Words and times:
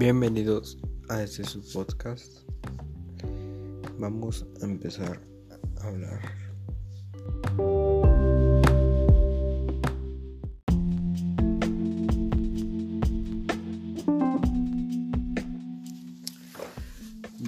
Bienvenidos 0.00 0.78
a 1.10 1.22
este 1.22 1.44
su 1.44 1.60
podcast. 1.74 2.48
Vamos 3.98 4.46
a 4.62 4.64
empezar 4.64 5.20
a 5.78 5.88
hablar. 5.88 6.22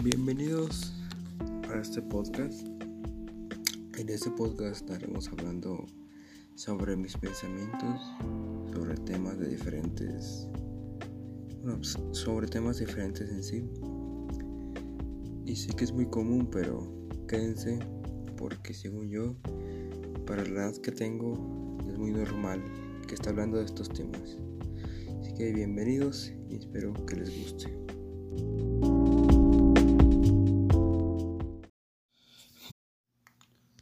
Bienvenidos 0.03 0.93
a 1.71 1.80
este 1.80 2.03
podcast. 2.03 2.66
En 3.96 4.11
este 4.11 4.30
podcast 4.30 4.82
estaremos 4.82 5.26
hablando 5.29 5.86
sobre 6.54 6.96
mis 6.96 7.16
pensamientos, 7.16 7.98
sobre 8.75 8.94
temas 8.96 9.39
de 9.39 9.48
diferentes 9.48 10.48
pues, 11.62 11.96
sobre 12.12 12.46
temas 12.46 12.79
diferentes 12.79 13.30
en 13.30 13.43
sí. 13.43 13.64
Y 15.46 15.57
sé 15.57 15.72
que 15.75 15.85
es 15.85 15.93
muy 15.93 16.07
común, 16.07 16.48
pero 16.50 16.93
quédense 17.29 17.79
porque 18.36 18.75
según 18.75 19.08
yo, 19.08 19.36
para 20.26 20.44
la 20.44 20.66
edad 20.66 20.76
que 20.76 20.93
tengo, 20.93 21.79
es 21.88 21.98
muy 21.98 22.12
normal 22.12 22.62
que 23.07 23.14
esté 23.14 23.30
hablando 23.30 23.58
de 23.58 23.64
estos 23.64 23.88
temas. 23.88 24.38
Así 25.21 25.35
que 25.35 25.52
bienvenidos 25.52 26.32
y 26.48 26.57
espero 26.57 26.93
que 27.07 27.16
les 27.16 27.30
guste. 27.38 27.72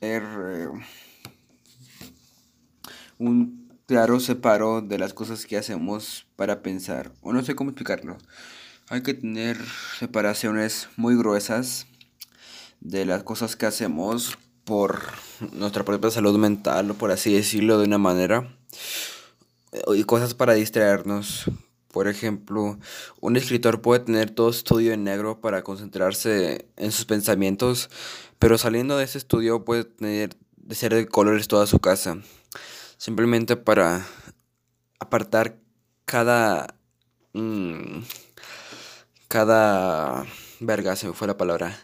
Eh, 0.03 0.69
un 3.19 3.60
claro 3.91 4.21
separo 4.21 4.83
de 4.83 4.99
las 4.99 5.15
cosas 5.15 5.47
que 5.47 5.57
hacemos 5.57 6.25
para 6.37 6.63
pensar, 6.63 7.11
o 7.23 7.33
no 7.33 7.43
sé 7.43 7.57
cómo 7.57 7.71
explicarlo. 7.71 8.19
Hay 8.89 9.03
que 9.03 9.15
tener 9.15 9.59
separaciones 9.99 10.89
muy 10.97 11.17
gruesas 11.17 11.89
de 12.79 13.05
las 13.05 13.25
cosas 13.25 13.57
que 13.57 13.67
hacemos 13.67 14.39
por 14.63 15.01
nuestra 15.55 15.85
propia 15.85 16.13
salud 16.13 16.39
mental, 16.39 16.93
o 16.93 16.95
por 16.95 17.11
así 17.11 17.35
decirlo 17.35 17.79
de 17.79 17.87
una 17.87 17.99
manera, 17.99 18.57
y 19.93 20.05
cosas 20.05 20.35
para 20.35 20.55
distraernos. 20.55 21.51
Por 21.89 22.07
ejemplo, 22.07 22.79
un 23.19 23.37
escritor 23.37 23.81
puede 23.81 24.05
tener 24.05 24.31
todo 24.31 24.51
estudio 24.51 24.93
en 24.93 25.03
negro 25.03 25.41
para 25.41 25.65
concentrarse 25.65 26.69
en 26.77 26.93
sus 26.93 27.07
pensamientos, 27.07 27.91
pero 28.39 28.57
saliendo 28.57 28.97
de 28.97 29.03
ese 29.03 29.19
estudio 29.19 29.65
puede 29.65 29.83
tener 29.83 30.37
de 30.59 30.75
ser 30.77 30.95
de 30.95 31.09
colores 31.09 31.49
toda 31.49 31.67
su 31.67 31.81
casa 31.81 32.19
simplemente 33.01 33.57
para 33.57 34.07
apartar 34.99 35.57
cada... 36.05 36.75
Mm, 37.33 38.03
cada... 39.27 40.27
verga, 40.61 40.95
se 40.97 41.07
me 41.07 41.15
fue 41.15 41.27
la 41.27 41.39
palabra. 41.39 41.75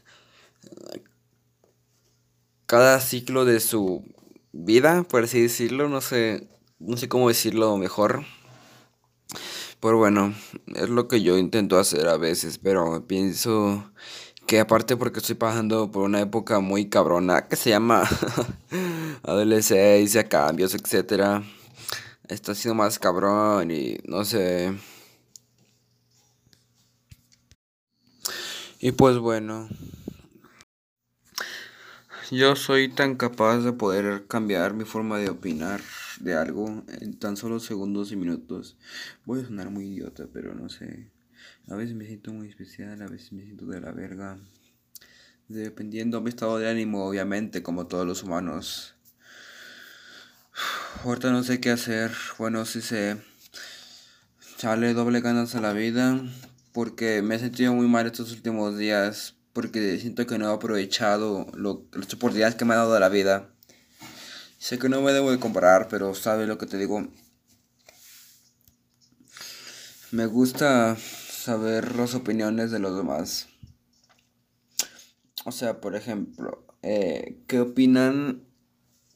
Cada 2.66 3.00
ciclo 3.00 3.46
de 3.46 3.60
su 3.60 4.04
vida, 4.52 5.04
por 5.04 5.24
así 5.24 5.40
decirlo, 5.40 5.88
no 5.88 6.02
sé, 6.02 6.48
no 6.78 6.98
sé 6.98 7.08
cómo 7.08 7.28
decirlo 7.28 7.78
mejor. 7.78 8.24
Pero 9.80 9.96
bueno, 9.96 10.34
es 10.74 10.90
lo 10.90 11.08
que 11.08 11.22
yo 11.22 11.38
intento 11.38 11.78
hacer 11.78 12.08
a 12.08 12.18
veces, 12.18 12.58
pero 12.58 13.06
pienso 13.06 13.90
que 14.46 14.60
aparte 14.60 14.98
porque 14.98 15.20
estoy 15.20 15.36
pasando 15.36 15.90
por 15.90 16.02
una 16.02 16.20
época 16.20 16.60
muy 16.60 16.90
cabrona 16.90 17.48
que 17.48 17.56
se 17.56 17.70
llama 17.70 18.04
adolescencia, 19.22 20.28
cambios, 20.28 20.74
etcétera. 20.74 21.42
Está 22.28 22.54
siendo 22.54 22.74
más 22.74 22.98
cabrón 22.98 23.70
y 23.70 23.98
no 24.04 24.24
sé. 24.24 24.74
Y 28.80 28.92
pues 28.92 29.18
bueno, 29.18 29.68
yo 32.32 32.56
soy 32.56 32.88
tan 32.88 33.14
capaz 33.14 33.58
de 33.60 33.72
poder 33.72 34.26
cambiar 34.26 34.74
mi 34.74 34.84
forma 34.84 35.18
de 35.18 35.30
opinar 35.30 35.80
de 36.18 36.34
algo 36.34 36.82
en 37.00 37.16
tan 37.18 37.36
solo 37.36 37.60
segundos 37.60 38.10
y 38.10 38.16
minutos. 38.16 38.76
Voy 39.24 39.40
a 39.40 39.44
sonar 39.44 39.70
muy 39.70 39.86
idiota, 39.86 40.26
pero 40.32 40.52
no 40.52 40.68
sé. 40.68 41.12
A 41.68 41.76
veces 41.76 41.94
me 41.94 42.04
siento 42.04 42.32
muy 42.32 42.48
especial, 42.48 43.00
a 43.00 43.06
veces 43.06 43.32
me 43.32 43.44
siento 43.44 43.66
de 43.66 43.80
la 43.80 43.92
verga. 43.92 44.38
Dependiendo 45.46 46.18
de 46.18 46.24
mi 46.24 46.30
estado 46.30 46.58
de 46.58 46.68
ánimo, 46.68 47.06
obviamente, 47.06 47.62
como 47.62 47.86
todos 47.86 48.04
los 48.04 48.24
humanos. 48.24 48.95
Ahorita 51.04 51.30
no 51.30 51.44
sé 51.44 51.60
qué 51.60 51.70
hacer. 51.70 52.12
Bueno, 52.38 52.64
si 52.64 52.80
se 52.80 53.16
sale 54.56 54.94
doble 54.94 55.20
ganas 55.20 55.54
a 55.54 55.60
la 55.60 55.72
vida. 55.72 56.20
Porque 56.72 57.22
me 57.22 57.36
he 57.36 57.38
sentido 57.38 57.72
muy 57.74 57.86
mal 57.86 58.06
estos 58.06 58.32
últimos 58.32 58.76
días. 58.76 59.34
Porque 59.52 59.98
siento 59.98 60.26
que 60.26 60.38
no 60.38 60.50
he 60.50 60.54
aprovechado 60.54 61.46
lo, 61.54 61.84
las 61.92 62.12
oportunidades 62.14 62.56
que 62.56 62.64
me 62.64 62.74
ha 62.74 62.78
dado 62.78 62.98
la 62.98 63.08
vida. 63.08 63.50
Sé 64.58 64.78
que 64.78 64.88
no 64.88 65.00
me 65.00 65.12
debo 65.12 65.30
de 65.30 65.38
comparar, 65.38 65.88
pero 65.88 66.14
sabe 66.14 66.46
lo 66.46 66.58
que 66.58 66.66
te 66.66 66.78
digo. 66.78 67.06
Me 70.10 70.26
gusta 70.26 70.96
saber 70.96 71.94
las 71.94 72.14
opiniones 72.14 72.70
de 72.70 72.78
los 72.78 72.96
demás. 72.96 73.48
O 75.44 75.52
sea, 75.52 75.80
por 75.80 75.94
ejemplo, 75.94 76.66
eh, 76.82 77.44
¿qué 77.46 77.60
opinan 77.60 78.45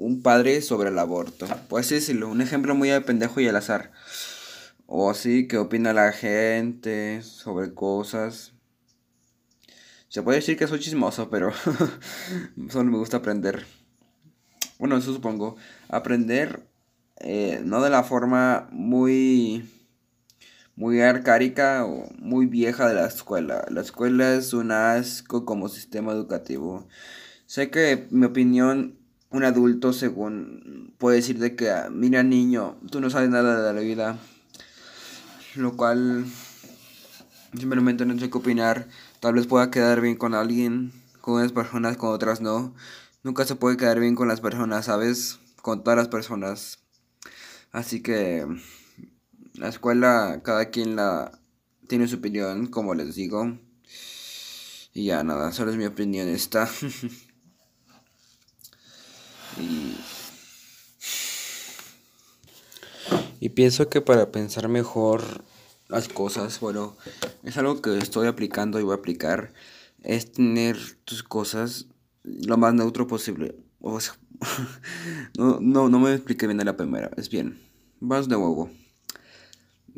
un 0.00 0.22
padre 0.22 0.62
sobre 0.62 0.88
el 0.88 0.98
aborto? 0.98 1.46
Pues 1.68 1.90
decirlo, 1.90 2.28
un 2.28 2.40
ejemplo 2.40 2.74
muy 2.74 2.88
de 2.88 3.00
pendejo 3.02 3.40
y 3.40 3.48
al 3.48 3.56
azar. 3.56 3.92
O 4.86 5.10
así, 5.10 5.46
¿qué 5.46 5.58
opina 5.58 5.92
la 5.92 6.10
gente 6.12 7.22
sobre 7.22 7.74
cosas? 7.74 8.54
Se 10.08 10.22
puede 10.22 10.38
decir 10.38 10.56
que 10.56 10.66
soy 10.66 10.80
chismoso, 10.80 11.28
pero 11.28 11.52
solo 12.70 12.90
me 12.90 12.96
gusta 12.96 13.18
aprender. 13.18 13.66
Bueno, 14.78 14.96
eso 14.96 15.12
supongo. 15.12 15.56
Aprender, 15.88 16.66
eh, 17.18 17.60
no 17.62 17.82
de 17.82 17.90
la 17.90 18.02
forma 18.02 18.68
muy 18.72 19.68
muy 20.76 21.02
arcaica 21.02 21.84
o 21.84 22.08
muy 22.18 22.46
vieja 22.46 22.88
de 22.88 22.94
la 22.94 23.06
escuela. 23.06 23.66
La 23.68 23.82
escuela 23.82 24.34
es 24.34 24.54
un 24.54 24.72
asco 24.72 25.44
como 25.44 25.68
sistema 25.68 26.12
educativo. 26.12 26.88
Sé 27.44 27.68
que 27.68 28.06
mi 28.10 28.24
opinión, 28.24 28.99
un 29.30 29.44
adulto 29.44 29.92
según 29.92 30.92
puede 30.98 31.16
decir 31.16 31.38
de 31.38 31.54
que, 31.54 31.70
ah, 31.70 31.88
mira 31.90 32.22
niño, 32.22 32.78
tú 32.90 33.00
no 33.00 33.10
sabes 33.10 33.30
nada 33.30 33.62
de 33.62 33.72
la 33.72 33.80
vida. 33.80 34.18
Lo 35.54 35.76
cual 35.76 36.26
simplemente 37.56 38.04
no 38.06 38.18
sé 38.18 38.30
qué 38.30 38.38
opinar. 38.38 38.88
Tal 39.20 39.34
vez 39.34 39.46
pueda 39.46 39.70
quedar 39.70 40.00
bien 40.00 40.16
con 40.16 40.34
alguien, 40.34 40.92
con 41.20 41.34
unas 41.34 41.52
personas, 41.52 41.96
con 41.96 42.10
otras 42.10 42.40
no. 42.40 42.74
Nunca 43.22 43.44
se 43.44 43.54
puede 43.54 43.76
quedar 43.76 44.00
bien 44.00 44.14
con 44.14 44.28
las 44.28 44.40
personas, 44.40 44.86
¿sabes? 44.86 45.38
Con 45.62 45.84
todas 45.84 45.96
las 45.96 46.08
personas. 46.08 46.78
Así 47.72 48.02
que 48.02 48.46
la 49.54 49.68
escuela, 49.68 50.40
cada 50.42 50.70
quien 50.70 50.96
la 50.96 51.38
tiene 51.86 52.08
su 52.08 52.16
opinión, 52.16 52.66
como 52.66 52.94
les 52.94 53.14
digo. 53.14 53.58
Y 54.92 55.04
ya 55.04 55.22
nada, 55.22 55.52
solo 55.52 55.70
es 55.70 55.76
mi 55.76 55.86
opinión 55.86 56.28
esta. 56.28 56.68
y, 59.58 59.96
y 63.40 63.48
pienso 63.50 63.88
que 63.88 64.00
para 64.00 64.30
pensar 64.30 64.68
mejor 64.68 65.44
las 65.88 66.08
cosas, 66.08 66.60
bueno, 66.60 66.96
es 67.42 67.56
algo 67.56 67.80
que 67.82 67.98
estoy 67.98 68.26
aplicando 68.28 68.78
y 68.78 68.82
voy 68.82 68.92
a 68.92 68.96
aplicar, 68.96 69.52
es 70.02 70.32
tener 70.32 70.76
tus 71.04 71.22
cosas 71.22 71.86
lo 72.22 72.56
más 72.56 72.74
neutro 72.74 73.06
posible. 73.06 73.56
No, 75.36 75.58
no, 75.60 75.90
no 75.90 75.98
me 75.98 76.14
expliqué 76.14 76.46
bien 76.46 76.58
de 76.58 76.64
la 76.64 76.76
primera, 76.76 77.10
es 77.16 77.28
bien. 77.28 77.60
Vas 78.00 78.28
de 78.28 78.36
huevo 78.36 78.70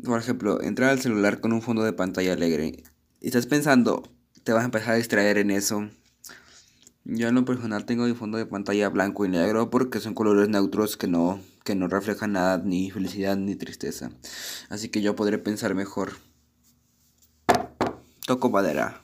por 0.03 0.19
ejemplo, 0.19 0.61
entrar 0.61 0.89
al 0.89 0.99
celular 0.99 1.39
con 1.39 1.53
un 1.53 1.61
fondo 1.61 1.83
de 1.83 1.93
pantalla 1.93 2.33
alegre 2.33 2.83
y 3.21 3.27
estás 3.27 3.47
pensando, 3.47 4.03
te 4.43 4.51
vas 4.51 4.63
a 4.63 4.65
empezar 4.65 4.93
a 4.93 4.97
distraer 4.97 5.37
en 5.37 5.51
eso. 5.51 5.89
Yo 7.05 7.27
en 7.27 7.35
lo 7.35 7.43
personal 7.43 7.85
tengo 7.85 8.05
mi 8.05 8.13
fondo 8.13 8.37
de 8.37 8.45
pantalla 8.45 8.87
blanco 8.87 9.25
y 9.25 9.29
negro 9.29 9.69
porque 9.69 9.99
son 9.99 10.13
colores 10.13 10.47
neutros 10.47 10.95
que 10.95 11.07
no, 11.07 11.41
que 11.65 11.75
no 11.75 11.89
reflejan 11.89 12.31
nada, 12.31 12.59
ni 12.63 12.91
felicidad 12.91 13.35
ni 13.35 13.55
tristeza. 13.55 14.11
Así 14.69 14.87
que 14.87 15.01
yo 15.01 15.13
podré 15.13 15.37
pensar 15.37 15.75
mejor. 15.75 16.13
Toco 18.25 18.49
madera. 18.49 19.03